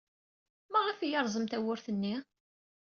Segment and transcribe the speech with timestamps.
[0.71, 2.15] Maɣef ay yerẓem tawwurt-nni?